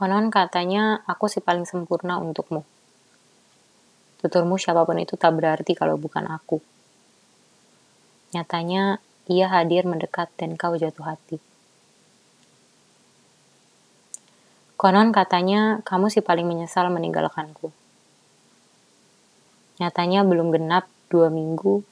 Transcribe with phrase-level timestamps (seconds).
[0.00, 2.64] Konon katanya aku si paling sempurna untukmu.
[4.16, 6.56] Tuturmu siapa pun itu tak berarti kalau bukan aku.
[8.32, 8.96] Nyatanya,
[9.28, 11.36] ia hadir mendekat dan kau jatuh hati.
[14.80, 17.68] Konon katanya kamu si paling menyesal meninggalkanku.
[19.84, 21.84] Nyatanya belum genap dua minggu,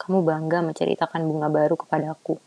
[0.00, 2.40] kamu bangga menceritakan bunga baru kepadaku.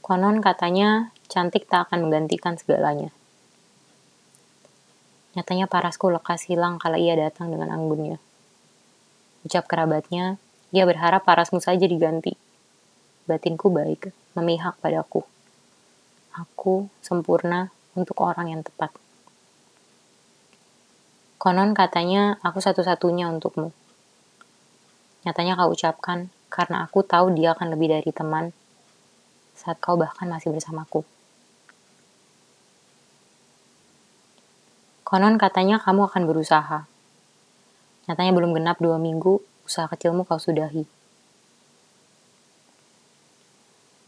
[0.00, 3.10] Konon katanya cantik tak akan menggantikan segalanya.
[5.36, 8.16] Nyatanya parasku lekas hilang kala ia datang dengan anggunnya.
[9.44, 10.40] Ucap kerabatnya,
[10.72, 12.34] ia berharap parasmu saja diganti.
[13.28, 15.22] Batinku baik, memihak padaku.
[16.32, 18.90] Aku sempurna untuk orang yang tepat.
[21.36, 23.70] Konon katanya aku satu-satunya untukmu.
[25.28, 28.56] Nyatanya kau ucapkan karena aku tahu dia akan lebih dari teman
[29.66, 31.02] saat kau bahkan masih bersamaku.
[35.02, 36.86] Konon katanya kamu akan berusaha.
[38.06, 40.86] Nyatanya belum genap dua minggu, usaha kecilmu kau sudahi.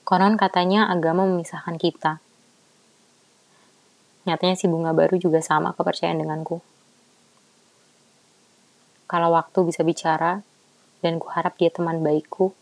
[0.07, 2.23] Konon katanya agama memisahkan kita.
[4.31, 6.63] Nyatanya si bunga baru juga sama kepercayaan denganku.
[9.11, 10.47] Kalau waktu bisa bicara,
[11.03, 12.55] dan kuharap dia teman baikku,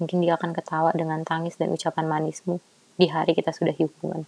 [0.00, 2.58] mungkin dia akan ketawa dengan tangis dan ucapan manismu
[2.96, 4.24] di hari kita sudah hubungan.